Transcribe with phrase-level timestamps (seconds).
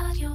[0.00, 0.28] רדיו.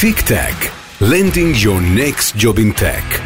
[0.00, 0.70] טיק טק,
[1.00, 3.18] Landing Your Next Job in Tech,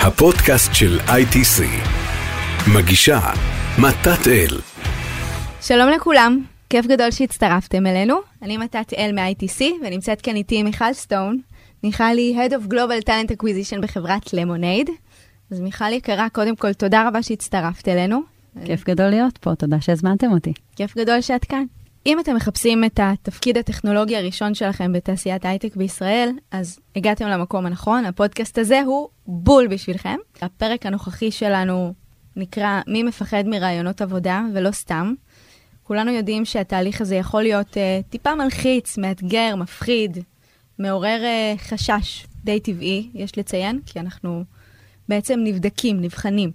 [0.00, 1.62] הפודקאסט של ITC.
[2.76, 3.20] מגישה,
[3.78, 4.60] מתת אל.
[5.60, 8.16] שלום לכולם, כיף גדול שהצטרפתם אלינו.
[8.42, 11.40] אני מתת אל מ-ITC, ונמצאת כאן איתי מיכל סטון.
[11.84, 14.90] מיכל היא Head of Global Talent Acquisition בחברת למונייד.
[15.50, 18.35] אז מיכל יקרה, קודם כל, תודה רבה שהצטרפת אלינו.
[18.64, 20.52] כיף גדול להיות פה, תודה שהזמנתם אותי.
[20.76, 21.64] כיף גדול שאת כאן.
[22.06, 28.04] אם אתם מחפשים את התפקיד הטכנולוגי הראשון שלכם בתעשיית הייטק בישראל, אז הגעתם למקום הנכון,
[28.04, 30.16] הפודקאסט הזה הוא בול בשבילכם.
[30.42, 31.94] הפרק הנוכחי שלנו
[32.36, 35.14] נקרא מי מפחד מרעיונות עבודה, ולא סתם.
[35.82, 40.18] כולנו יודעים שהתהליך הזה יכול להיות uh, טיפה מלחיץ, מאתגר, מפחיד,
[40.78, 44.44] מעורר uh, חשש די טבעי, יש לציין, כי אנחנו
[45.08, 46.50] בעצם נבדקים, נבחנים.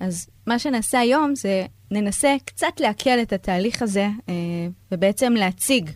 [0.00, 4.34] אז מה שנעשה היום זה ננסה קצת להקל את התהליך הזה, אה,
[4.92, 5.90] ובעצם להציג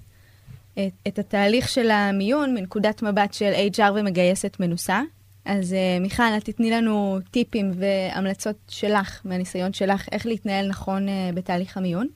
[0.72, 5.00] את, את התהליך של המיון מנקודת מבט של HR ומגייסת מנוסה.
[5.44, 11.30] אז אה, מיכל, את תתני לנו טיפים והמלצות שלך, מהניסיון שלך, איך להתנהל נכון אה,
[11.34, 12.06] בתהליך המיון.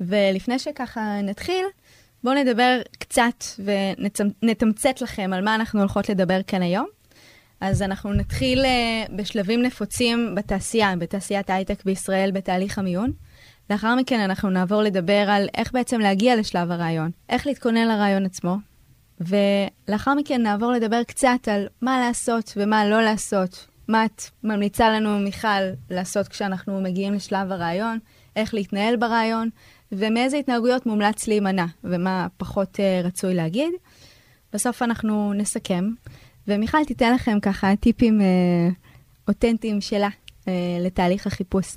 [0.00, 1.64] ולפני שככה נתחיל,
[2.24, 3.44] בואו נדבר קצת
[4.42, 6.86] ונתמצת לכם על מה אנחנו הולכות לדבר כאן היום.
[7.66, 13.12] אז אנחנו נתחיל uh, בשלבים נפוצים בתעשייה, בתעשיית ההייטק בישראל, בתהליך המיון.
[13.70, 18.56] לאחר מכן אנחנו נעבור לדבר על איך בעצם להגיע לשלב הרעיון, איך להתכונן לרעיון עצמו,
[19.20, 25.18] ולאחר מכן נעבור לדבר קצת על מה לעשות ומה לא לעשות, מה את ממליצה לנו,
[25.18, 27.98] מיכל, לעשות כשאנחנו מגיעים לשלב הרעיון,
[28.36, 29.48] איך להתנהל ברעיון,
[29.92, 33.72] ומאיזה התנהגויות מומלץ להימנע, ומה פחות uh, רצוי להגיד.
[34.52, 35.90] בסוף אנחנו נסכם,
[36.48, 38.68] ומיכל תיתן לכם ככה טיפים אה,
[39.28, 40.08] אותנטיים שלה
[40.48, 41.76] אה, לתהליך החיפוש.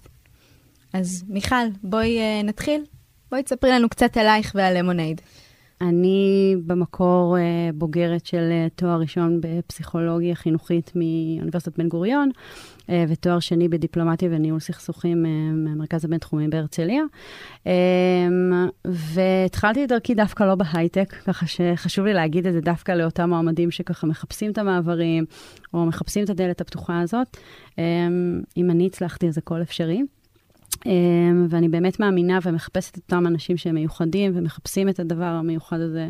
[0.93, 2.83] אז מיכל, בואי אה, נתחיל.
[3.31, 5.21] בואי תספרי לנו קצת עלייך ועל למונייד.
[5.81, 12.29] אני במקור אה, בוגרת של אה, תואר ראשון בפסיכולוגיה חינוכית מאוניברסיטת בן גוריון,
[12.89, 15.23] אה, ותואר שני בדיפלומטיה וניהול סכסוכים
[15.63, 17.03] מהמרכז הבינתחומי בהרצליה.
[18.85, 23.71] והתחלתי את דרכי דווקא לא בהייטק, ככה שחשוב לי להגיד את זה דווקא לאותם מועמדים
[23.71, 25.25] שככה מחפשים את המעברים,
[25.73, 27.37] או מחפשים את הדלת הפתוחה הזאת.
[28.57, 30.01] אם אני הצלחתי, אז הכל אפשרי.
[30.85, 36.09] אמ, ואני באמת מאמינה ומחפשת את אותם אנשים שהם מיוחדים ומחפשים את הדבר המיוחד הזה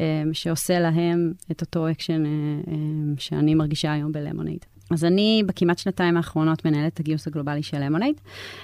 [0.00, 2.30] אמ, שעושה להם את אותו אקשן אה,
[2.72, 4.64] אמ, שאני מרגישה היום בלמונייד.
[4.90, 8.14] אז אני בכמעט שנתיים האחרונות מנהלת את הגיוס הגלובלי של למונייד.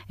[0.02, 0.10] Uh,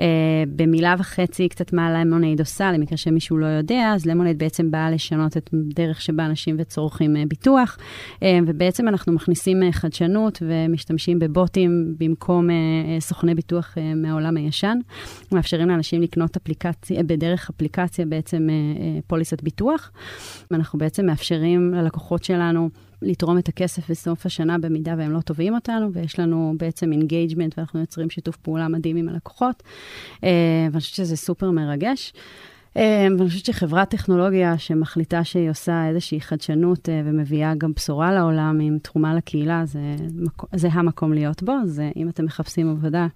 [0.55, 5.37] במילה וחצי קצת מה למונייד עושה, למקרה שמישהו לא יודע, אז למונייד בעצם באה לשנות
[5.37, 7.77] את דרך שבה אנשים וצורכים uh, ביטוח,
[8.15, 14.37] uh, ובעצם אנחנו מכניסים uh, חדשנות ומשתמשים בבוטים במקום uh, uh, סוכני ביטוח uh, מהעולם
[14.37, 14.77] הישן.
[15.31, 19.91] מאפשרים לאנשים לקנות אפליקציה, בדרך אפליקציה בעצם uh, uh, פוליסת ביטוח.
[20.51, 22.69] ואנחנו בעצם מאפשרים ללקוחות שלנו
[23.03, 27.79] לתרום את הכסף בסוף השנה במידה והם לא תובעים אותנו, ויש לנו בעצם engagement ואנחנו
[27.79, 29.63] יוצרים שיתוף פעולה מדהים עם הלקוחות,
[30.23, 30.29] אה,
[30.71, 32.13] ואני חושבת שזה סופר מרגש.
[32.77, 38.59] אה, ואני חושבת שחברת טכנולוגיה שמחליטה שהיא עושה איזושהי חדשנות אה, ומביאה גם בשורה לעולם
[38.61, 39.95] עם תרומה לקהילה, זה,
[40.55, 41.51] זה המקום להיות בו.
[41.63, 43.07] אז אם אתם מחפשים עבודה,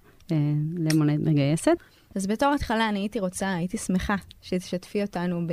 [0.78, 1.76] Lemonade מגייסת.
[2.14, 5.52] אז בתור התחלה אני הייתי רוצה, הייתי שמחה שתשתפי אותנו ב,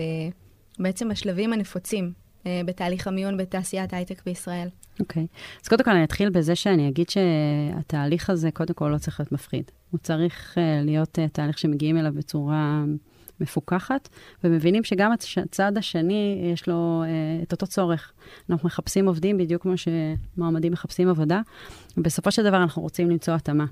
[0.79, 2.24] בעצם בשלבים הנפוצים
[2.65, 4.67] בתהליך המיון בתעשיית הייטק בישראל.
[4.99, 5.23] אוקיי.
[5.23, 5.61] Okay.
[5.63, 9.31] אז קודם כל אני אתחיל בזה שאני אגיד שהתהליך הזה, קודם כל לא צריך להיות
[9.31, 9.71] מפחיד.
[9.91, 12.83] הוא צריך uh, להיות uh, תהליך שמגיעים אליו בצורה
[13.39, 14.09] מפוקחת,
[14.43, 15.11] ומבינים שגם
[15.43, 18.11] הצד השני, יש לו uh, את אותו צורך.
[18.49, 21.41] אנחנו מחפשים עובדים בדיוק כמו שמועמדים מחפשים עבודה,
[21.97, 23.65] ובסופו של דבר אנחנו רוצים למצוא התאמה.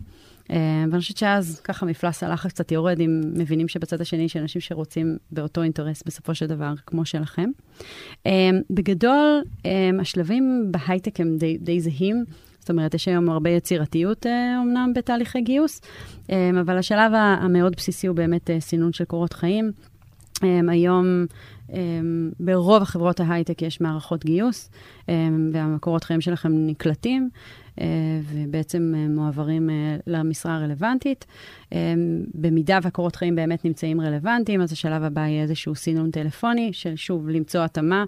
[0.51, 4.61] אה, ואני חושבת שאז ככה מפלס הלחץ קצת יורד, אם מבינים שבצד השני יש אנשים
[4.61, 7.49] שרוצים באותו אינטרס בסופו של דבר, כמו שלכם.
[8.25, 12.25] אה, בגדול, אה, השלבים בהייטק הם די, די זהים.
[12.63, 14.25] זאת אומרת, יש היום הרבה יצירתיות
[14.57, 15.81] אומנם בתהליכי גיוס,
[16.61, 19.71] אבל השלב המאוד בסיסי הוא באמת סינון של קורות חיים.
[20.69, 21.25] היום
[22.39, 24.69] ברוב החברות ההייטק יש מערכות גיוס,
[25.51, 27.62] והמקורות חיים שלכם נקלטים, אה,
[28.23, 31.25] ובעצם אה, מועברים אה, למשרה הרלוונטית.
[32.33, 37.29] במידה והקורות חיים באמת נמצאים רלוונטיים, אז השלב הבא יהיה איזשהו סינון טלפוני, של שוב,
[37.29, 38.03] למצוא התאמה.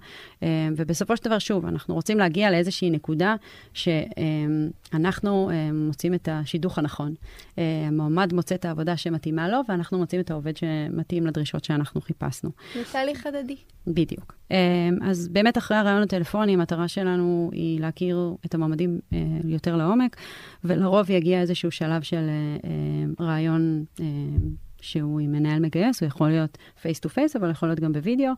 [0.75, 3.35] ובסופו של דבר, שוב, אנחנו רוצים להגיע לאיזושהי נקודה
[3.73, 7.13] שאנחנו מוצאים את השידוך הנכון.
[7.57, 12.49] המועמד מוצא את העבודה שמתאימה לו, ואנחנו מוצאים את העובד שמתאים לדרישות שאנחנו חיפשנו.
[12.73, 13.55] זה תהליך הדדי.
[13.87, 14.35] בדיוק.
[15.01, 18.99] אז באמת, אחרי הרעיון הטלפוני, המטרה שלנו היא להכיר את המועמדים
[19.55, 20.15] יותר לעומק,
[20.63, 24.05] ולרוב יגיע איזשהו שלב של אה, אה, ריאיון אה,
[24.81, 28.31] שהוא עם מנהל מגייס, הוא יכול להיות face to face, אבל יכול להיות גם בווידאו.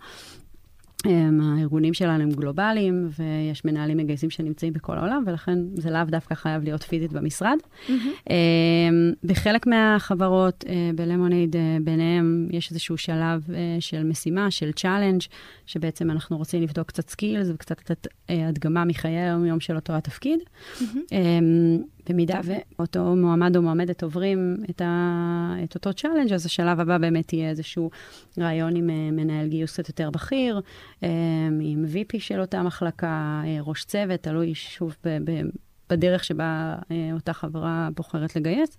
[1.06, 6.36] הם, הארגונים שלנו הם גלובליים, ויש מנהלים מגייסים שנמצאים בכל העולם, ולכן זה לאו דווקא
[6.36, 7.58] חייב להיות פיזית במשרד.
[7.88, 8.30] Mm-hmm.
[9.24, 15.22] בחלק מהחברות, אה, ב Lemonade, אה, ביניהם יש איזשהו שלב אה, של משימה, של challenge,
[15.66, 20.40] שבעצם אנחנו רוצים לבדוק קצת skills וקצת לתת הדגמה מחיי היום-יום של אותו התפקיד.
[20.40, 21.14] Mm-hmm.
[22.10, 27.34] במידה ואותו מועמד או מועמדת עוברים את, ה, את אותו challenge, אז השלב הבא באמת
[27.34, 27.90] יהיה איזשהו
[28.40, 30.62] ריאיון עם אה, מנהל גיוס קצת יותר בכיר,
[31.04, 31.10] אה,
[31.62, 35.18] עם VP של אותה מחלקה, אה, ראש צוות, תלוי שוב ב...
[35.32, 35.42] ב
[35.90, 36.76] בדרך שבה
[37.14, 38.78] אותה חברה בוחרת לגייס.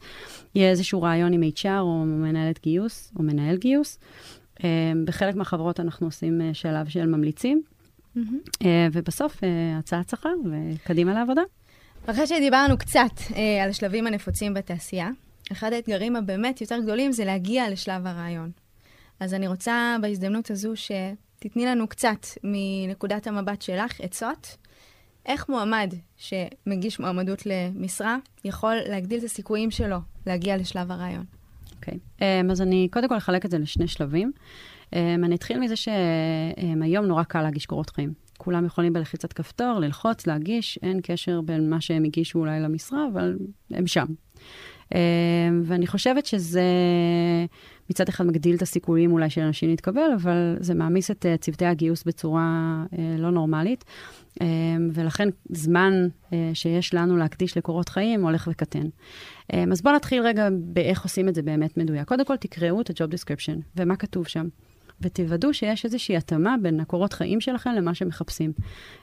[0.54, 3.98] יהיה איזשהו ריאיון עם HR או מנהלת גיוס או מנהל גיוס.
[5.04, 7.62] בחלק מהחברות אנחנו עושים שלב של ממליצים,
[8.16, 8.64] mm-hmm.
[8.92, 9.40] ובסוף
[9.78, 11.42] הצעת שכר וקדימה לעבודה.
[12.10, 15.08] אחרי שדיברנו קצת אה, על השלבים הנפוצים בתעשייה,
[15.52, 18.50] אחד האתגרים הבאמת יותר גדולים זה להגיע לשלב הרעיון.
[19.20, 24.56] אז אני רוצה בהזדמנות הזו שתתני לנו קצת מנקודת המבט שלך, עצות,
[25.26, 31.24] איך מועמד שמגיש מועמדות למשרה יכול להגדיל את הסיכויים שלו להגיע לשלב הרעיון.
[31.76, 32.20] אוקיי, okay.
[32.20, 34.32] um, אז אני קודם כל אחלק את זה לשני שלבים.
[34.84, 34.94] Um,
[35.24, 38.27] אני אתחיל מזה שהיום נורא קל להגיש קורות חיים.
[38.38, 43.36] כולם יכולים בלחיצת כפתור ללחוץ, להגיש, אין קשר בין מה שהם הגישו אולי למשרה, אבל
[43.70, 44.06] הם שם.
[44.94, 45.00] אה,
[45.64, 46.62] ואני חושבת שזה
[47.90, 51.66] מצד אחד מגדיל את הסיכויים אולי של אנשים להתקבל, אבל זה מעמיס את אה, צוותי
[51.66, 53.84] הגיוס בצורה אה, לא נורמלית.
[54.92, 56.08] ולכן זמן
[56.54, 58.86] שיש לנו להקדיש לקורות חיים הולך וקטן.
[59.72, 62.08] אז בואו נתחיל רגע באיך עושים את זה באמת מדויק.
[62.08, 64.48] קודם כל תקראו את ה-job description ומה כתוב שם.
[65.00, 68.52] ותוודאו שיש איזושהי התאמה בין הקורות חיים שלכם למה שמחפשים.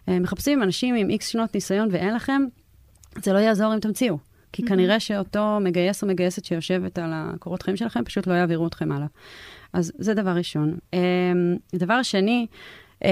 [0.10, 2.42] אה, מחפשים אנשים עם איקס שנות ניסיון ואין לכם,
[3.24, 4.18] זה לא יעזור אם תמציאו.
[4.52, 4.68] כי mm-hmm.
[4.68, 9.08] כנראה שאותו מגייס או מגייסת שיושבת על הקורות חיים שלכם, פשוט לא יעבירו אתכם הלאה.
[9.74, 10.78] אז זה דבר ראשון.
[10.94, 11.00] אה,
[11.76, 12.48] דבר שני,
[13.06, 13.12] אה,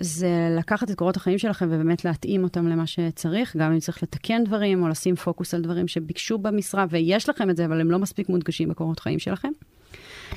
[0.00, 0.28] זה
[0.58, 4.82] לקחת את קורות החיים שלכם ובאמת להתאים אותם למה שצריך, גם אם צריך לתקן דברים
[4.82, 8.28] או לשים פוקוס על דברים שביקשו במשרה, ויש לכם את זה, אבל הם לא מספיק
[8.28, 9.50] מודגשים בקורות חיים שלכם.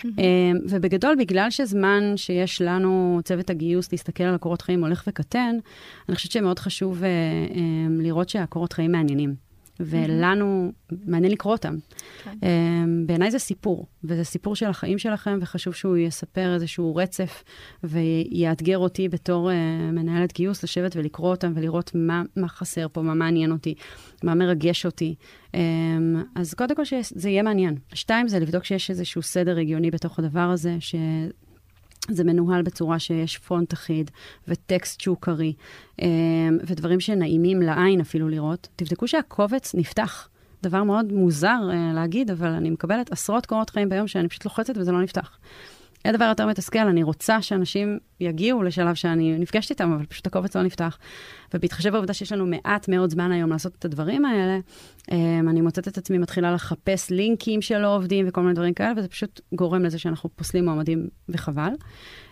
[0.06, 5.56] אמ, ובגדול, בגלל שזמן שיש לנו, צוות הגיוס, להסתכל על הקורות חיים הולך וקטן,
[6.10, 7.10] אני חושבת שמאוד חשוב אה,
[7.56, 9.51] אמ, לראות שהקורות חיים מעניינים.
[9.80, 10.72] ולנו
[11.06, 11.76] מעניין לקרוא אותם.
[12.24, 12.38] כן.
[12.44, 17.44] אמ, בעיניי זה סיפור, וזה סיפור של החיים שלכם, וחשוב שהוא יספר איזשהו רצף,
[17.84, 19.54] ויאתגר אותי בתור uh,
[19.94, 23.76] מנהלת גיוס, לשבת ולקרוא אותם ולראות מה, מה חסר פה, מה מעניין אותי,
[24.24, 25.16] מה מרגש אותי.
[25.48, 25.56] Um,
[26.36, 27.76] אז קודם כל שזה יהיה מעניין.
[27.94, 30.96] שתיים, זה לבדוק שיש איזשהו סדר הגיוני בתוך הדבר הזה, ש...
[32.10, 34.12] זה מנוהל בצורה שיש פונט אחיד
[34.48, 35.54] וטקסט שהוא קריא,
[36.02, 36.08] אמ,
[36.64, 38.68] ודברים שנעימים לעין אפילו לראות.
[38.76, 40.28] תבדקו שהקובץ נפתח.
[40.64, 44.78] דבר מאוד מוזר uh, להגיד, אבל אני מקבלת עשרות קורות חיים ביום שאני פשוט לוחצת
[44.78, 45.38] וזה לא נפתח.
[46.06, 50.56] אין דבר יותר מתסכל, אני רוצה שאנשים יגיעו לשלב שאני נפגשת איתם, אבל פשוט הקובץ
[50.56, 50.98] לא נפתח.
[51.54, 54.60] ובהתחשב בעובדה שיש לנו מעט מאוד זמן היום לעשות את הדברים האלה,
[55.10, 55.14] um,
[55.50, 59.42] אני מוצאת את עצמי מתחילה לחפש לינקים שלא עובדים וכל מיני דברים כאלה, וזה פשוט
[59.54, 61.72] גורם לזה שאנחנו פוסלים מועמדים וחבל.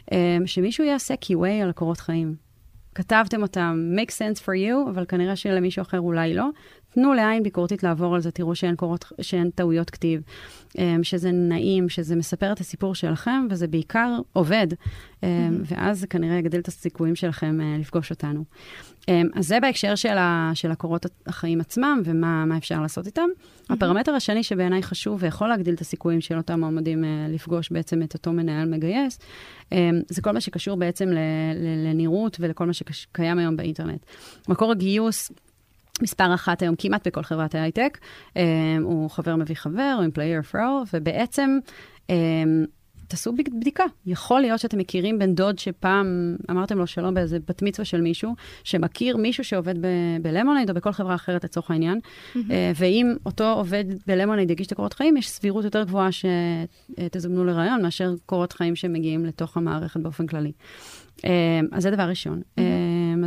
[0.06, 0.14] Um,
[0.46, 2.50] שמישהו יעשה QA על הקורות חיים.
[2.96, 6.50] כתבתם אותם, make sense for you, אבל כנראה שלמישהו אחר אולי לא.
[6.94, 10.22] תנו לעין ביקורתית לעבור על זה, תראו שאין, קורות, שאין טעויות כתיב,
[10.78, 15.26] אמ, שזה נעים, שזה מספר את הסיפור שלכם, וזה בעיקר עובד, mm-hmm.
[15.66, 18.44] ואז זה כנראה יגדיל את הסיכויים שלכם אה, לפגוש אותנו.
[19.08, 23.28] אמ, אז זה בהקשר של, ה, של הקורות החיים עצמם, ומה אפשר לעשות איתם.
[23.36, 23.74] Mm-hmm.
[23.74, 28.14] הפרמטר השני שבעיניי חשוב ויכול להגדיל את הסיכויים של אותם מועמדים אה, לפגוש בעצם את
[28.14, 29.20] אותו מנהל מגייס,
[30.10, 31.10] זה כל מה שקשור בעצם
[31.86, 34.06] לנראות ולכל מה שקיים היום באינטרנט.
[34.48, 35.32] מקור הגיוס,
[36.02, 37.98] מספר אחת היום כמעט בכל חברת הייטק,
[38.30, 38.38] um,
[38.82, 41.60] הוא חבר מביא חבר, הוא employer referral, ובעצם
[42.08, 42.12] um,
[43.08, 43.84] תעשו בדיקה.
[44.06, 48.36] יכול להיות שאתם מכירים בן דוד שפעם אמרתם לו שלום באיזה בת מצווה של מישהו,
[48.64, 49.76] שמכיר מישהו שעובד
[50.22, 52.38] בלמונייד או בכל חברה אחרת לצורך העניין, mm-hmm.
[52.38, 52.42] uh,
[52.76, 58.14] ואם אותו עובד בלמונייד יגיש את הקורות חיים, יש סבירות יותר גבוהה שתזמנו לרעיון מאשר
[58.26, 60.52] קורות חיים שמגיעים לתוך המערכת באופן כללי.
[61.18, 61.22] Uh,
[61.72, 62.42] אז זה דבר ראשון.
[62.42, 62.60] Mm-hmm.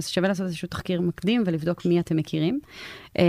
[0.03, 2.61] אז שווה לעשות איזשהו תחקיר מקדים ולבדוק מי אתם מכירים.
[3.19, 3.25] אמ,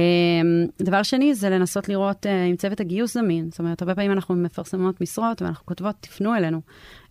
[0.81, 3.49] דבר שני זה לנסות לראות אה, אם צוות הגיוס זמין.
[3.51, 6.61] זאת אומרת, הרבה פעמים אנחנו מפרסמות משרות ואנחנו כותבות, תפנו אלינו.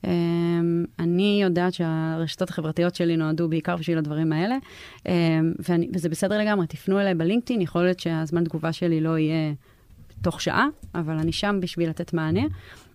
[0.05, 4.57] אמ, אני יודעת שהרשתות החברתיות שלי נועדו בעיקר בשביל הדברים האלה,
[5.07, 5.13] אמ,
[5.69, 9.53] ואני, וזה בסדר לגמרי, תפנו אליי בלינקדאין, יכול להיות שהזמן תגובה שלי לא יהיה
[10.23, 12.43] תוך שעה, אבל אני שם בשביל לתת מענה.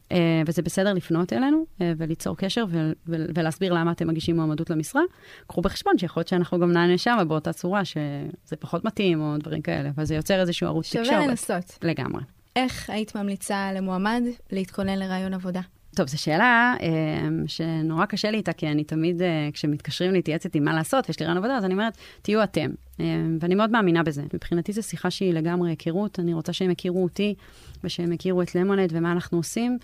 [0.10, 0.14] Uh,
[0.46, 2.66] וזה בסדר לפנות אלינו uh, וליצור קשר
[3.08, 5.02] ולהסביר למה אתם מגישים מועמדות למשרה.
[5.48, 9.62] קחו בחשבון שיכול להיות שאנחנו גם נענה שם באותה צורה שזה פחות מתאים או דברים
[9.62, 11.06] כאלה, אבל זה יוצר איזשהו ערוץ תקשורת.
[11.06, 11.80] שווה לנסות.
[11.84, 12.22] לגמרי.
[12.56, 15.62] איך היית ממליצה למועמד להתכונן לרעיון עבודה?
[15.98, 20.60] טוב, זו שאלה אה, שנורא קשה לי איתה, כי אני תמיד, אה, כשמתקשרים להתייעץ איתי
[20.60, 22.70] מה לעשות, ויש לי רעיון עבודה, אז אני אומרת, תהיו אתם.
[23.00, 23.06] אה,
[23.40, 24.24] ואני מאוד מאמינה בזה.
[24.34, 27.36] מבחינתי זו שיחה שהיא לגמרי היכרות, אני רוצה שהם יכירו אותי,
[27.84, 29.78] ושהם יכירו את למונד ומה אנחנו עושים,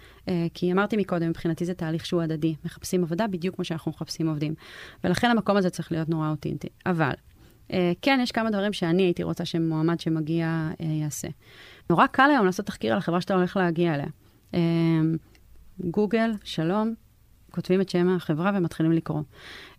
[0.53, 2.55] כי אמרתי מקודם, מבחינתי זה תהליך שהוא הדדי.
[2.65, 4.53] מחפשים עבודה בדיוק כמו שאנחנו מחפשים עובדים.
[5.03, 6.67] ולכן המקום הזה צריך להיות נורא אותינטי.
[6.85, 7.13] אבל,
[8.01, 11.27] כן, יש כמה דברים שאני הייתי רוצה שמועמד שמגיע יעשה.
[11.89, 14.07] נורא קל היום לעשות תחקיר על החברה שאתה הולך להגיע אליה.
[15.79, 16.93] גוגל, שלום,
[17.51, 19.21] כותבים את שם החברה ומתחילים לקרוא.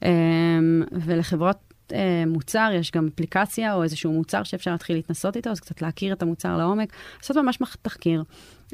[0.03, 1.57] אמ, ולחברות
[1.93, 6.13] אה, מוצר, יש גם אפליקציה או איזשהו מוצר שאפשר להתחיל להתנסות איתו, אז קצת להכיר
[6.13, 8.23] את המוצר לעומק, לעשות ממש תחקיר.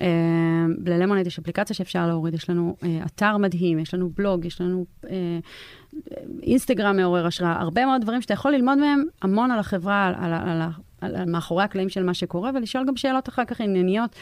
[0.00, 4.60] אמ, ללמונייד יש אפליקציה שאפשר להוריד, יש לנו אה, אתר מדהים, יש לנו בלוג, יש
[4.60, 5.38] לנו אה,
[6.42, 10.48] אינסטגרם מעורר השראה, הרבה מאוד דברים שאתה יכול ללמוד מהם המון על החברה, על, על,
[10.48, 10.68] על,
[11.00, 14.16] על, מאחורי הקלעים של מה שקורה, ולשאול גם שאלות אחר כך ענייניות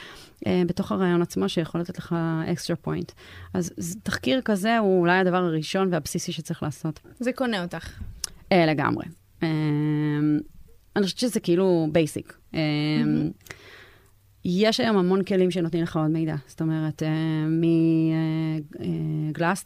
[0.47, 2.15] אה, בתוך הריאיון עצמו, שיכול לתת לך
[2.53, 3.13] extra point.
[3.55, 7.01] אז, אז תחקיר כזה הוא אולי הדבר הראשון והבסיסי שצריך לעשות.
[7.19, 8.01] זה קונה אותך.
[8.53, 9.05] אה, לגמרי.
[9.43, 9.49] אה,
[10.97, 12.39] אני חושבת שזה כאילו basic.
[12.55, 13.55] אה, mm-hmm.
[14.51, 16.35] יש היום המון כלים שנותנים לך עוד מידע.
[16.47, 17.05] זאת אומרת, uh,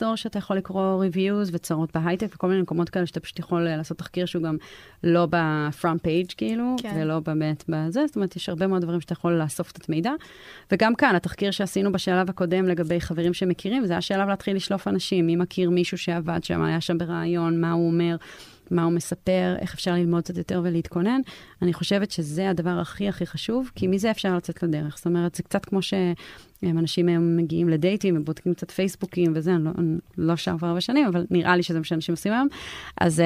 [0.02, 3.76] uh, שאתה יכול לקרוא reviews וצרות בהייטק וכל מיני מקומות כאלה שאתה פשוט יכול uh,
[3.76, 4.56] לעשות תחקיר שהוא גם
[5.04, 6.92] לא ב front page כאילו, כן.
[6.96, 8.06] ולא באמת בזה.
[8.06, 10.12] זאת אומרת, יש הרבה מאוד דברים שאתה יכול לאסוף את המידע.
[10.72, 15.26] וגם כאן, התחקיר שעשינו בשלב הקודם לגבי חברים שמכירים, זה היה שלב להתחיל לשלוף אנשים.
[15.26, 18.16] מי מכיר מישהו שעבד שם, היה שם בריאיון, מה הוא אומר.
[18.72, 21.20] מה הוא מספר, איך אפשר ללמוד קצת יותר ולהתכונן.
[21.62, 24.96] אני חושבת שזה הדבר הכי הכי חשוב, כי מזה אפשר לצאת לדרך.
[24.96, 29.70] זאת אומרת, זה קצת כמו שאנשים היום מגיעים לדייטים ובודקים קצת פייסבוקים וזה, אני לא,
[29.78, 32.48] אני לא שם כבר הרבה שנים, אבל נראה לי שזה מה שאנשים עושים היום.
[33.00, 33.22] אז uh,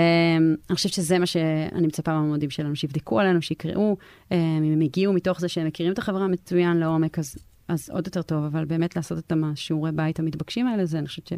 [0.70, 5.12] אני חושבת שזה מה שאני מצפה מהמועמדים שלנו, שיבדקו עלינו, שיקראו, uh, אם הם הגיעו
[5.12, 7.36] מתוך זה שהם מכירים את החברה מצוין לעומק, אז
[7.68, 11.32] אז עוד יותר טוב, אבל באמת לעשות את השיעורי בית המתבקשים האלה, זה אני חושבת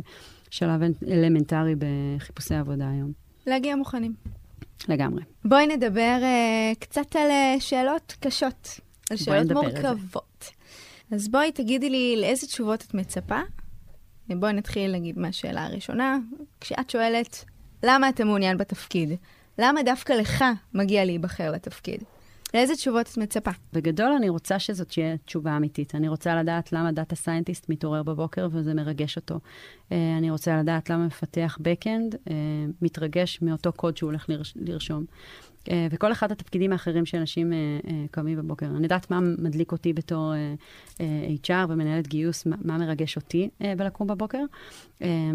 [0.50, 3.27] ששלב אלמנטרי בחיפושי עבודה היום.
[3.48, 4.14] להגיע מוכנים.
[4.88, 5.22] לגמרי.
[5.44, 10.50] בואי נדבר uh, קצת על uh, שאלות קשות, על שאלות מורכבות.
[11.12, 13.40] אז בואי תגידי לי לאיזה תשובות את מצפה.
[14.28, 16.18] בואי נתחיל נגיד מהשאלה הראשונה.
[16.60, 17.44] כשאת שואלת,
[17.82, 19.10] למה אתה מעוניין בתפקיד?
[19.58, 22.02] למה דווקא לך מגיע להיבחר לתפקיד?
[22.54, 23.50] לאיזה תשובות את מצפה?
[23.72, 25.94] בגדול, אני רוצה שזאת תהיה תשובה אמיתית.
[25.94, 29.40] אני רוצה לדעת למה data scientist מתעורר בבוקר וזה מרגש אותו.
[29.92, 32.34] אה, אני רוצה לדעת למה מפתח backend אה,
[32.82, 34.26] מתרגש מאותו קוד שהוא הולך
[34.56, 35.04] לרשום.
[35.70, 37.52] אה, וכל אחד התפקידים האחרים שאנשים
[38.10, 38.66] קמים בבוקר.
[38.66, 40.32] אני יודעת מה מדליק אותי בתור
[41.44, 44.44] HR ומנהלת גיוס, מה מרגש אותי בלקום בבוקר,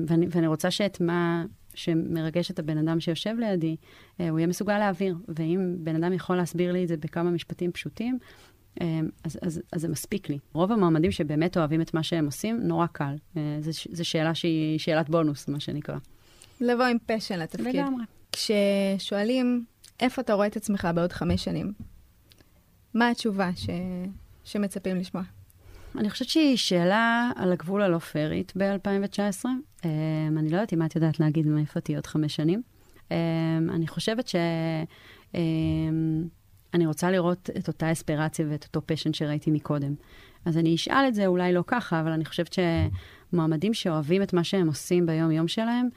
[0.08, 1.46] ואני, ואני רוצה שאת מה...
[1.74, 3.76] שמרגש את הבן אדם שיושב לידי,
[4.20, 5.16] אה, הוא יהיה מסוגל להעביר.
[5.28, 8.18] ואם בן אדם יכול להסביר לי את זה בכמה משפטים פשוטים,
[8.82, 10.40] אה, אז, אז, אז זה מספיק לי.
[10.54, 13.16] רוב המועמדים שבאמת אוהבים את מה שהם עושים, נורא קל.
[13.38, 13.58] אה,
[13.92, 15.98] זו שאלה שהיא שאלת בונוס, מה שנקרא.
[16.62, 17.76] לבוא עם פשן לתפקיד.
[17.76, 18.04] לגמרי.
[18.32, 19.66] כששואלים,
[20.00, 21.74] איפה אתה רואה את עצמך בעוד חמש שנים?
[22.94, 23.70] מה התשובה ש...
[24.44, 25.24] שמצפים לשמוע?
[25.98, 29.46] אני חושבת שהיא שאלה על הגבול הלא פיירית ב-2019.
[29.46, 29.86] Um,
[30.38, 32.62] אני לא יודעת אם את יודעת להגיד מאיפה תהיה עוד חמש שנים.
[33.10, 33.14] Um,
[33.70, 34.36] אני חושבת ש...
[35.32, 35.38] Um,
[36.74, 39.96] אני רוצה לראות את אותה אספירציה ואת אותו פשן שראיתי מקודם.
[40.46, 42.56] אז אני אשאל את זה אולי לא ככה, אבל אני חושבת
[43.34, 45.90] שמועמדים שאוהבים את מה שהם עושים ביום-יום שלהם,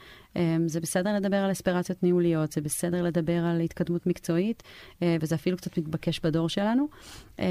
[0.66, 4.62] זה בסדר לדבר על אספירציות ניהוליות, זה בסדר לדבר על התקדמות מקצועית,
[5.02, 6.88] אה, וזה אפילו קצת מתבקש בדור שלנו.
[7.38, 7.44] אבל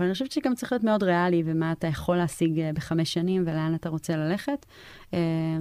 [0.00, 3.74] אני חושבת שגם צריך להיות מאוד ריאלי, ומה אתה יכול להשיג אה, בחמש שנים ולאן
[3.74, 4.66] אתה רוצה ללכת.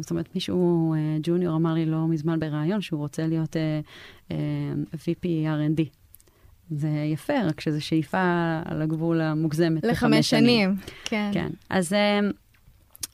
[0.01, 3.55] זאת אומרת, מישהו, אה, ג'וניור אמר לי לא מזמן בריאיון, שהוא רוצה להיות
[4.93, 5.96] VP R&D.
[6.71, 8.21] זה יפה, רק שזו שאיפה
[8.65, 9.85] על הגבול המוגזמת.
[9.85, 10.75] לחמש שנים.
[11.05, 11.29] כן.
[11.33, 11.49] כן.
[11.69, 11.93] אז...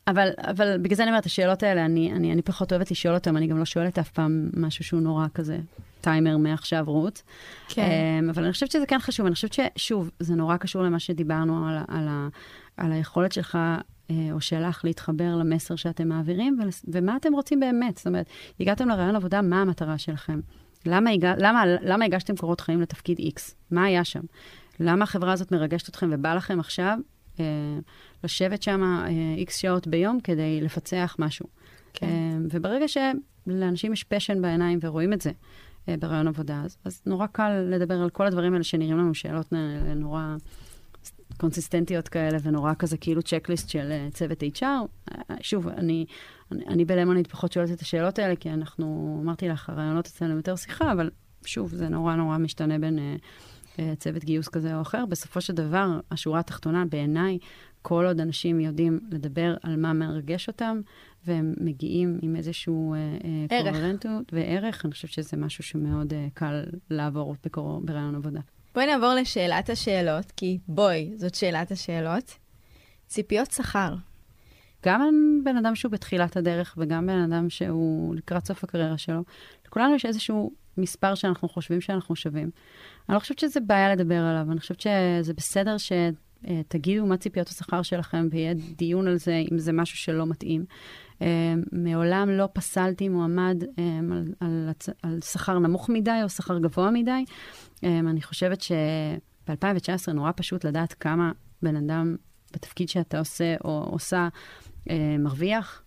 [0.07, 3.37] אבל, אבל בגלל זה אני אומרת, השאלות האלה, אני, אני, אני פחות אוהבת לשאול אותן,
[3.37, 5.57] אני גם לא שואלת אף פעם משהו שהוא נורא כזה,
[6.01, 7.21] טיימר מעכשיו רות.
[7.67, 7.89] כן.
[8.27, 11.67] Um, אבל אני חושבת שזה כן חשוב, אני חושבת ששוב, זה נורא קשור למה שדיברנו
[11.67, 12.27] על, על, על,
[12.77, 13.57] על היכולת שלך
[14.09, 17.97] אה, או שלך להתחבר למסר שאתם מעבירים, ומה אתם רוצים באמת.
[17.97, 18.25] זאת אומרת,
[18.59, 20.39] הגעתם לרעיון עבודה, מה המטרה שלכם?
[20.85, 23.41] למה, למה, למה הגשתם קורות חיים לתפקיד X?
[23.71, 24.21] מה היה שם?
[24.79, 26.97] למה החברה הזאת מרגשת אתכם ובא לכם עכשיו
[27.39, 27.45] אה,
[28.23, 31.45] לשבת שם אה, X שעות ביום כדי לפצח משהו?
[31.93, 32.05] כן.
[32.05, 35.31] אה, וברגע שלאנשים יש פשן בעיניים ורואים את זה
[35.89, 39.53] אה, ברעיון עבודה, אז, אז נורא קל לדבר על כל הדברים האלה שנראים לנו שאלות
[39.95, 40.35] נורא
[41.37, 44.63] קונסיסטנטיות כאלה, ונורא כזה כאילו צ'קליסט של אה, צוות HR.
[44.63, 46.05] אה, שוב, אני,
[46.51, 50.55] אני, אני בלמוניד פחות שואלת את השאלות האלה, כי אנחנו, אמרתי לך, הרעיונות אצלנו יותר
[50.55, 51.09] שיחה, אבל
[51.45, 52.99] שוב, זה נורא נורא משתנה בין,
[53.79, 55.05] אה, צוות גיוס כזה או אחר.
[55.05, 57.37] בסופו של דבר, השורה התחתונה, בעיניי,
[57.81, 60.81] כל עוד אנשים יודעים לדבר על מה מרגש אותם,
[61.25, 67.81] והם מגיעים עם איזשהו אה, קוהרנטיות וערך, אני חושבת שזה משהו שמאוד קל לעבור בקור...
[67.85, 68.39] ברעיון עבודה.
[68.73, 72.37] בואי נעבור לשאלת השאלות, כי בואי, זאת שאלת השאלות.
[73.07, 73.95] ציפיות שכר.
[74.85, 79.23] גם בן אדם שהוא בתחילת הדרך וגם בן אדם שהוא לקראת סוף הקריירה שלו,
[79.67, 82.49] לכולנו יש איזשהו מספר שאנחנו חושבים שאנחנו שווים.
[83.09, 87.81] אני לא חושבת שזה בעיה לדבר עליו, אני חושבת שזה בסדר שתגידו מה ציפיות השכר
[87.81, 90.65] שלכם ויהיה דיון על זה, אם זה משהו שלא מתאים.
[91.23, 94.71] אה, מעולם לא פסלתי מועמד אה, על, על,
[95.03, 97.25] על שכר נמוך מדי או שכר גבוה מדי.
[97.83, 102.15] אה, אני חושבת שב-2019 נורא פשוט לדעת כמה בן אדם
[102.53, 104.27] בתפקיד שאתה עושה או עושה
[105.19, 105.83] מרוויח,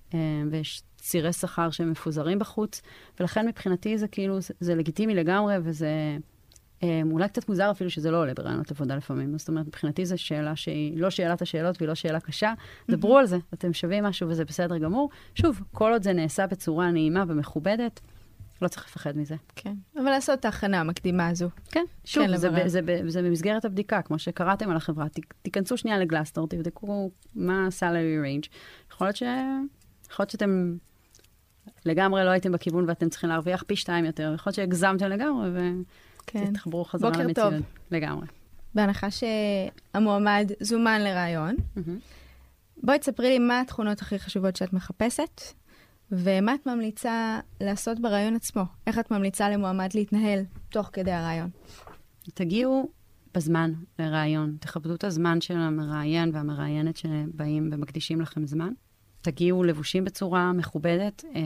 [0.51, 2.83] ויש צירי שכר שהם מפוזרים בחוץ,
[3.21, 6.17] ולכן מבחינתי זה כאילו, זה, זה לגיטימי לגמרי, וזה
[6.83, 9.39] אולי קצת מוזר אפילו שזה לא עולה ברעיונות עבודה לפעמים.
[9.39, 12.53] זאת אומרת, מבחינתי זו שאלה שהיא לא שאלת השאלות והיא לא שאלה קשה.
[12.91, 15.11] דברו על זה, אתם שווים משהו וזה בסדר גמור.
[15.35, 18.01] שוב, כל עוד זה נעשה בצורה נעימה ומכובדת,
[18.63, 19.35] לא צריך לפחד מזה.
[19.57, 21.49] כן, אבל לעשות את ההכנה המקדימה הזו.
[21.71, 25.09] כן, שוב, כן, זה, זה, זה, זה במסגרת הבדיקה, כמו שקראתם על החברה.
[25.09, 28.49] ת, תיכנסו שנייה לגלסטור, תבדקו מה ה-salary range.
[28.93, 29.23] יכול להיות, ש...
[30.11, 30.77] יכול להיות שאתם
[31.87, 34.33] לגמרי לא הייתם בכיוון ואתם צריכים להרוויח פי שתיים יותר.
[34.35, 35.85] יכול להיות שהגזמתם לגמרי ותתחברו
[36.27, 36.53] כן.
[36.85, 37.53] חזרה למציאות.
[37.53, 37.67] בוקר טוב.
[37.91, 38.27] לגמרי.
[38.75, 41.57] בהנחה שהמועמד זומן לראיון,
[42.83, 45.41] בואי תספרי לי מה התכונות הכי חשובות שאת מחפשת,
[46.13, 48.63] ומה את ממליצה לעשות בראיון עצמו.
[48.87, 51.51] איך את ממליצה למועמד להתנהל תוך כדי הראיון.
[52.35, 52.91] תגיעו
[53.35, 54.57] בזמן לראיון.
[54.61, 58.73] תכבדו את הזמן של המראיין והמראיינת שבאים ומקדישים לכם זמן.
[59.31, 61.41] תגיעו לבושים בצורה מכובדת, אה,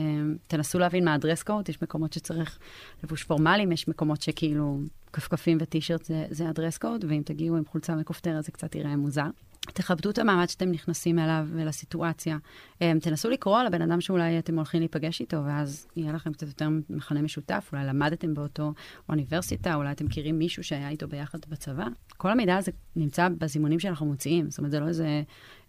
[0.47, 2.59] תנסו להבין מה הדרס קוד, יש מקומות שצריך
[3.03, 4.79] לבוש פורמליים, יש מקומות שכאילו
[5.13, 9.27] כפכפים וטישרט זה, זה הדרס קוד, ואם תגיעו עם חולצה מכופתרת זה קצת יראה מוזר.
[9.65, 12.37] תכבדו את המעמד שאתם נכנסים אליו ולסיטואציה.
[12.73, 16.47] Um, תנסו לקרוא על הבן אדם שאולי אתם הולכים להיפגש איתו, ואז יהיה לכם קצת
[16.47, 18.73] יותר מכנה משותף, אולי למדתם באותו
[19.09, 21.85] אוניברסיטה, אולי אתם מכירים מישהו שהיה איתו ביחד בצבא.
[22.17, 25.23] כל המידע הזה נמצא בזימונים שאנחנו מוציאים, זאת אומרת, זה לא איזה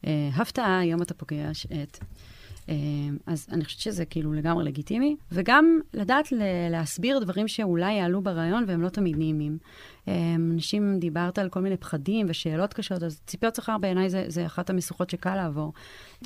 [0.07, 1.99] אה, הפתעה, היום אתה פוגש את...
[2.69, 2.75] אה,
[3.27, 6.29] אז אני חושבת שזה כאילו לגמרי לגיטימי, וגם לדעת
[6.71, 9.59] להסביר דברים שאולי יעלו ברעיון והם לא תמיד נעימים.
[10.09, 14.47] אה, אנשים, דיברת על כל מיני פחדים ושאלות קשות, אז ציפיות שכר בעיניי זה, זה
[14.47, 15.73] אחת המשוכות שקל לעבור.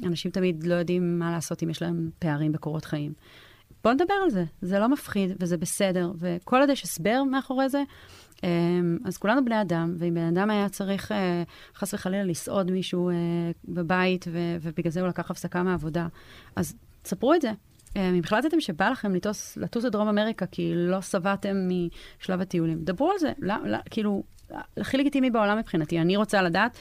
[0.02, 3.12] אנשים תמיד לא יודעים מה לעשות אם יש להם פערים בקורות חיים.
[3.84, 7.82] בואו נדבר על זה, זה לא מפחיד וזה בסדר, וכל עוד יש הסבר מאחורי זה,
[9.04, 11.42] אז כולנו בני אדם, ואם בן אדם היה צריך אה,
[11.74, 13.14] חס וחלילה לסעוד מישהו אה,
[13.64, 14.24] בבית,
[14.62, 16.06] ובגלל זה הוא לקח הפסקה מהעבודה,
[16.56, 17.50] אז תספרו את זה.
[17.96, 23.10] אמ, אם החלטתם שבא לכם לטוס, לטוס לדרום אמריקה כי לא שבעתם משלב הטיולים, דברו
[23.10, 23.32] על זה.
[23.38, 24.22] לא, לא, כאילו,
[24.76, 26.00] הכי לגיטימי בעולם מבחינתי.
[26.00, 26.78] אני רוצה לדעת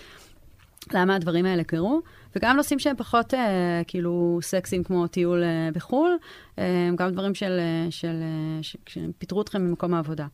[0.94, 2.02] למה הדברים האלה קרו,
[2.36, 6.18] וגם נושאים שהם פחות אה, כאילו סקסיים כמו טיול אה, בחו"ל,
[6.60, 10.28] אה, גם דברים של, אה, של, אה, שפיטרו אתכם ממקום העבודה.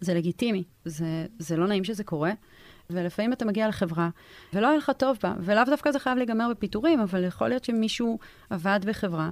[0.00, 2.32] זה לגיטימי, זה, זה לא נעים שזה קורה,
[2.90, 4.08] ולפעמים אתה מגיע לחברה
[4.52, 8.18] ולא היה לך טוב בה, ולאו דווקא זה חייב להיגמר בפיטורים, אבל יכול להיות שמישהו
[8.50, 9.30] עבד בחברה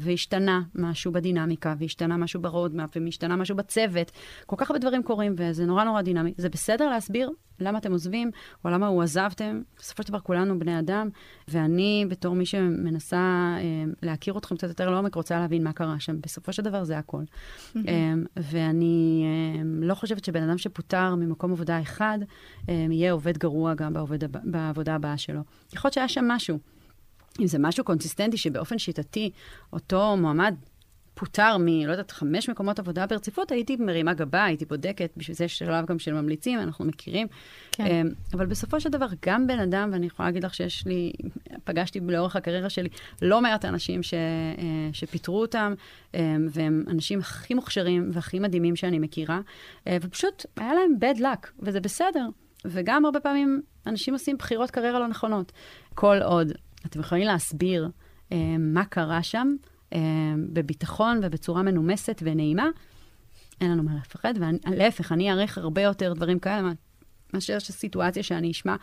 [0.00, 4.10] והשתנה משהו בדינמיקה, והשתנה משהו ברודמאפ, והשתנה משהו בצוות.
[4.46, 6.34] כל כך הרבה דברים קורים, וזה נורא נורא דינמי.
[6.36, 8.30] זה בסדר להסביר למה אתם עוזבים,
[8.64, 9.62] או למה הוא עזבתם.
[9.78, 11.08] בסופו של דבר כולנו בני אדם,
[11.48, 16.20] ואני, בתור מי שמנסה אה, להכיר אתכם קצת יותר לעומק, רוצה להבין מה קרה שם.
[16.20, 17.22] בסופו של דבר זה הכל.
[17.76, 22.18] אה, ואני אה, לא חושבת שבן אדם שפוטר ממקום עבודה אחד,
[22.68, 25.40] אה, יהיה עובד גרוע גם בעובד, בעבודה הבאה שלו.
[25.72, 26.58] יכול להיות שהיה שם משהו.
[27.40, 29.30] אם זה משהו קונסיסטנטי שבאופן שיטתי
[29.72, 30.54] אותו מועמד
[31.18, 35.44] פוטר מ, לא יודעת, חמש מקומות עבודה ברציפות, הייתי מרימה גבה, הייתי בודקת, בשביל זה
[35.44, 37.26] יש שלב גם של ממליצים, אנחנו מכירים.
[37.72, 37.86] כן.
[37.86, 41.12] אמ, אבל בסופו של דבר, גם בן אדם, ואני יכולה להגיד לך שיש לי,
[41.64, 42.88] פגשתי לאורך הקריירה שלי
[43.22, 44.18] לא מעט אנשים ש, אה,
[44.92, 45.74] שפיטרו אותם,
[46.14, 49.40] אמ, והם אנשים הכי מוכשרים והכי מדהימים שאני מכירה,
[49.86, 52.26] אה, ופשוט היה להם bad luck, וזה בסדר.
[52.64, 55.52] וגם הרבה פעמים אנשים עושים בחירות קריירה לא נכונות.
[55.94, 56.52] כל עוד
[56.88, 57.88] אתם יכולים להסביר
[58.32, 59.54] אה, מה קרה שם
[59.92, 59.98] אה,
[60.52, 62.68] בביטחון ובצורה מנומסת ונעימה,
[63.60, 64.34] אין לנו מה לפחד,
[64.66, 66.72] ולהפך, אני אעריך הרבה יותר דברים כאלה
[67.34, 68.76] מאשר שסיטואציה שאני אשמע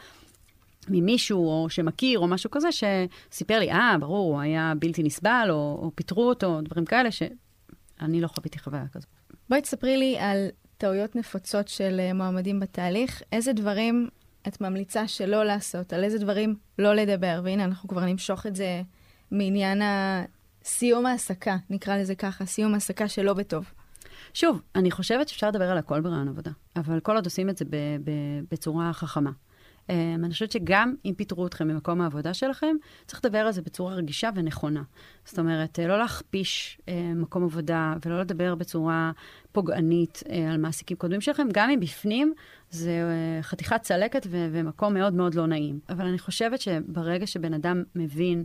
[0.89, 5.79] ממישהו או שמכיר או משהו כזה, שסיפר לי, אה, ברור, הוא היה בלתי נסבל, או,
[5.81, 9.09] או פיטרו אותו, דברים כאלה, שאני לא חוויתי חוויה כזאת.
[9.49, 13.21] בואי תספרי לי על טעויות נפוצות של אה, מועמדים בתהליך.
[13.31, 14.09] איזה דברים
[14.47, 17.41] את ממליצה שלא לעשות, על איזה דברים לא לדבר.
[17.43, 18.81] והנה, אנחנו כבר נמשוך את זה
[19.31, 23.71] מעניין הסיום העסקה, נקרא לזה ככה, סיום העסקה שלא בטוב.
[24.33, 27.65] שוב, אני חושבת שאפשר לדבר על הכל ברעיון עבודה, אבל כל עוד עושים את זה
[28.51, 29.31] בצורה חכמה.
[29.87, 29.91] Um,
[30.23, 34.29] אני חושבת שגם אם פיטרו אתכם ממקום העבודה שלכם, צריך לדבר על זה בצורה רגישה
[34.35, 34.83] ונכונה.
[35.25, 39.11] זאת אומרת, לא להכפיש uh, מקום עבודה ולא לדבר בצורה
[39.51, 42.33] פוגענית uh, על מעסיקים קודמים שלכם, גם אם בפנים
[42.69, 45.79] זה uh, חתיכת צלקת ומקום מאוד מאוד לא נעים.
[45.89, 48.43] אבל אני חושבת שברגע שבן אדם מבין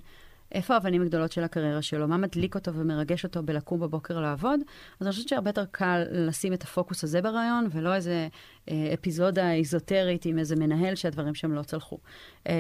[0.53, 4.61] איפה האבנים הגדולות של הקריירה שלו, מה מדליק אותו ומרגש אותו בלקום בבוקר לעבוד,
[5.01, 8.29] אז אני חושבת שהרבה יותר קל לשים את הפוקוס הזה ברעיון, ולא איזה
[8.71, 11.99] אה, אפיזודה איזוטרית עם איזה מנהל שהדברים שם לא צלחו.
[12.47, 12.55] אה,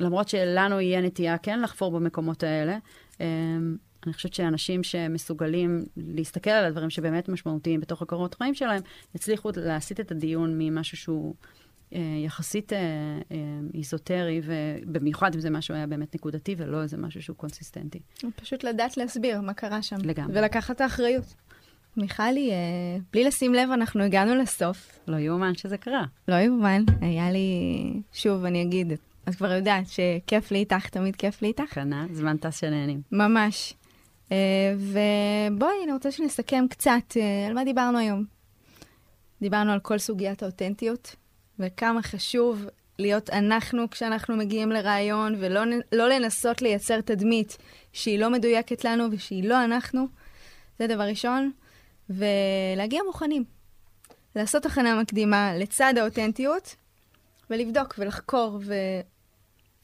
[0.00, 2.78] למרות שלנו יהיה נטייה כן לחפור במקומות האלה.
[3.20, 3.26] אה,
[4.06, 8.82] אני חושבת שאנשים שמסוגלים להסתכל על הדברים שבאמת משמעותיים בתוך הקורות חיים שלהם,
[9.14, 11.34] יצליחו להסיט את הדיון ממשהו שהוא
[12.24, 12.78] יחסית אה,
[13.32, 13.36] אה,
[13.74, 18.00] איזוטרי, ובמיוחד אם זה משהו היה באמת נקודתי ולא איזה משהו שהוא קונסיסטנטי.
[18.36, 19.96] פשוט לדעת להסביר מה קרה שם.
[20.04, 20.38] לגמרי.
[20.38, 21.34] ולקחת את האחריות.
[21.96, 22.50] מיכלי,
[23.12, 24.98] בלי לשים לב, אנחנו הגענו לסוף.
[25.08, 26.04] לא יאומן שזה קרה.
[26.28, 27.48] לא יאומן, היה לי...
[28.12, 28.92] שוב, אני אגיד,
[29.28, 31.72] את כבר יודעת שכיף לי איתך, תמיד כיף לי איתך.
[31.74, 33.00] קנה, זמן טס שנהנים.
[33.12, 33.74] ממש.
[34.76, 37.16] ובואי, אני רוצה שנסכם קצת
[37.48, 38.24] על מה דיברנו היום.
[39.42, 41.16] דיברנו על כל סוגיית האותנטיות,
[41.58, 42.66] וכמה חשוב
[42.98, 45.60] להיות אנחנו כשאנחנו מגיעים לרעיון, ולא
[45.92, 47.58] לא לנסות לייצר תדמית
[47.92, 50.06] שהיא לא מדויקת לנו ושהיא לא אנחנו.
[50.78, 51.52] זה דבר ראשון.
[52.10, 53.44] ולהגיע מוכנים.
[54.36, 56.76] לעשות הכנה מקדימה לצד האותנטיות,
[57.50, 58.58] ולבדוק ולחקור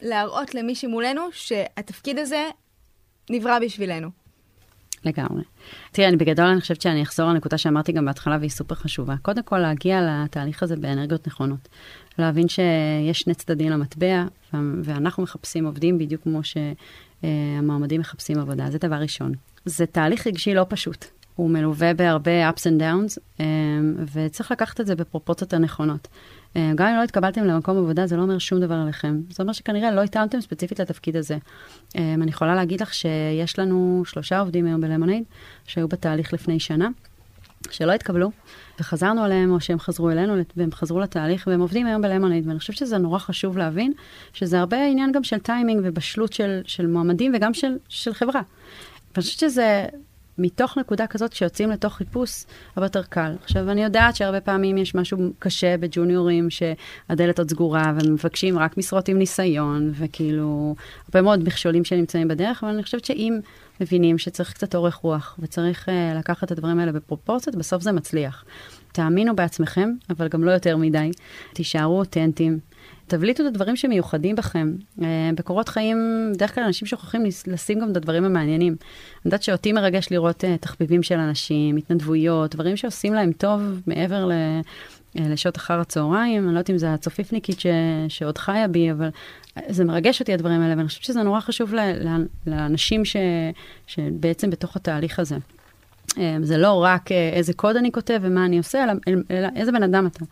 [0.03, 2.49] ולהראות למי שמולנו שהתפקיד הזה
[3.31, 4.11] נברא בשבילנו.
[5.05, 5.43] לגמרי.
[5.93, 9.15] תראה, אני בגדול, אני חושבת שאני אחזור לנקודה שאמרתי גם בהתחלה והיא סופר חשובה.
[9.23, 11.69] קודם כל, להגיע לתהליך הזה באנרגיות נכונות.
[12.19, 14.25] להבין שיש שני צדדים למטבע,
[14.85, 16.41] ואנחנו מחפשים עובדים בדיוק כמו
[17.23, 18.71] שהמועמדים מחפשים עבודה.
[18.71, 19.33] זה דבר ראשון.
[19.65, 21.05] זה תהליך רגשי לא פשוט.
[21.37, 23.43] הוא מלווה בהרבה ups and downs,
[24.13, 26.09] וצריך לקחת את זה בפרופורציות הנכונות.
[26.55, 29.21] גם אם לא התקבלתם למקום עבודה, זה לא אומר שום דבר עליכם.
[29.31, 31.39] זה אומר שכנראה לא התאמתם ספציפית לתפקיד הזה.
[31.95, 35.25] אני יכולה להגיד לך שיש לנו שלושה עובדים היום בלמונייד,
[35.67, 36.89] שהיו בתהליך לפני שנה,
[37.71, 38.31] שלא התקבלו,
[38.81, 42.47] וחזרנו עליהם, או שהם חזרו אלינו, והם חזרו לתהליך, והם עובדים היום בלמונייד.
[42.47, 43.93] ואני חושבת שזה נורא חשוב להבין,
[44.33, 48.41] שזה הרבה עניין גם של טיימינג ובשלות של, של מועמדים וגם של, של חברה.
[49.15, 49.87] ואני חושבת שזה
[50.39, 52.45] מתוך נקודה כזאת, כשיוצאים לתוך חיפוש,
[52.77, 53.35] הרבה יותר קל.
[53.45, 59.09] עכשיו, אני יודעת שהרבה פעמים יש משהו קשה בג'וניורים, שהדלת עוד סגורה, ומבקשים רק משרות
[59.09, 60.75] עם ניסיון, וכאילו,
[61.09, 63.41] הרבה מאוד מכשולים שנמצאים בדרך, אבל אני חושבת שאם
[63.81, 68.45] מבינים שצריך קצת אורך רוח, וצריך uh, לקחת את הדברים האלה בפרופורציות, בסוף זה מצליח.
[68.93, 71.11] תאמינו בעצמכם, אבל גם לא יותר מדי.
[71.53, 72.59] תישארו אותנטיים.
[73.09, 74.73] תבליטו את הדברים שמיוחדים בכם.
[74.99, 75.03] Uh,
[75.37, 78.73] בקורות חיים, בדרך כלל אנשים שוכחים לשים גם את הדברים המעניינים.
[78.73, 84.27] אני יודעת שאותי מרגש לראות uh, תחביבים של אנשים, התנדבויות, דברים שעושים להם טוב מעבר
[84.27, 84.33] ל...
[85.15, 87.67] לשעות אחר הצהריים, אני לא יודעת אם זה הצופיפניקית ש,
[88.09, 89.09] שעוד חיה בי, אבל
[89.69, 91.81] זה מרגש אותי הדברים האלה, ואני חושבת שזה נורא חשוב ל,
[92.47, 93.17] לאנשים ש,
[93.87, 95.37] שבעצם בתוך התהליך הזה.
[96.43, 98.93] זה לא רק איזה קוד אני כותב ומה אני עושה, אלא,
[99.31, 100.25] אלא איזה בן אדם אתה.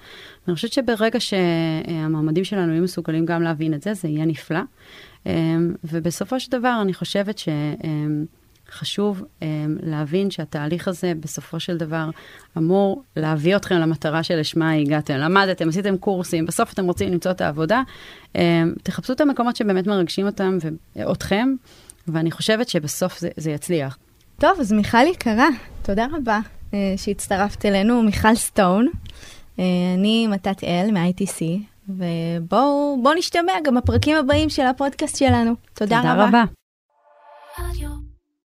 [0.46, 4.60] ואני חושבת שברגע שהמועמדים שלנו יהיו מסוגלים גם להבין את זה, זה יהיה נפלא.
[5.84, 7.40] ובסופו של דבר, אני חושבת
[8.68, 9.24] שחשוב
[9.82, 12.10] להבין שהתהליך הזה, בסופו של דבר,
[12.58, 15.14] אמור להביא אתכם למטרה שלשמה הגעתם.
[15.14, 17.82] למדתם, עשיתם קורסים, בסוף אתם רוצים למצוא את העבודה.
[18.82, 20.58] תחפשו את המקומות שבאמת מרגשים אותם
[20.96, 21.54] ואתכם,
[22.08, 23.98] ואני חושבת שבסוף זה, זה יצליח.
[24.40, 25.48] טוב, אז מיכל יקרה,
[25.82, 26.38] תודה רבה
[26.70, 28.86] uh, שהצטרפת אלינו, מיכל סטון.
[28.86, 29.60] Uh,
[29.98, 31.42] אני מתת אל מ-ITC,
[31.88, 35.54] ובואו נשתמע גם בפרקים הבאים של הפודקאסט שלנו.
[35.74, 36.24] תודה, תודה רבה.
[36.28, 37.95] רבה.